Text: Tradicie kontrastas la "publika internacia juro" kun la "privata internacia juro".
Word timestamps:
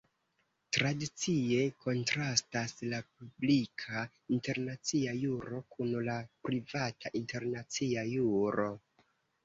Tradicie 0.77 1.59
kontrastas 1.85 2.73
la 2.95 3.03
"publika 3.11 4.03
internacia 4.39 5.17
juro" 5.23 5.63
kun 5.77 5.95
la 6.11 6.19
"privata 6.49 7.17
internacia 7.25 8.11
juro". 8.19 8.71